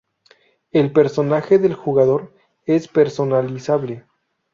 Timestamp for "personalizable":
2.87-4.03